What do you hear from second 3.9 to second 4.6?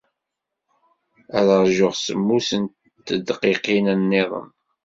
niḍen.